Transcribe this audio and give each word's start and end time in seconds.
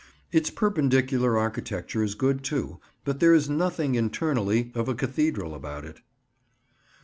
Its 0.31 0.49
Perpendicular 0.49 1.37
architecture 1.37 2.01
is 2.01 2.15
good, 2.15 2.43
too, 2.43 2.79
but 3.05 3.19
there 3.19 3.35
is 3.35 3.47
nothing, 3.51 3.93
internally, 3.93 4.71
of 4.73 4.89
a 4.89 4.95
cathedral 4.95 5.53
about 5.53 5.85
it. 5.85 6.01